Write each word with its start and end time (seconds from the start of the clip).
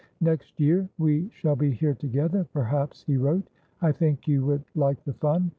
'Next 0.19 0.59
year 0.59 0.89
we 0.97 1.29
shall 1.29 1.55
be 1.55 1.69
here 1.69 1.93
together, 1.93 2.47
perhaps,' 2.53 3.03
he 3.03 3.17
wrote.' 3.17 3.47
I 3.83 3.91
think 3.91 4.27
you 4.27 4.43
would 4.47 4.63
like 4.73 5.03
the 5.03 5.13
fun. 5.13 5.49